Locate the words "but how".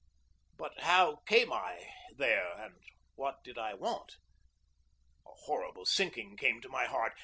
0.57-1.17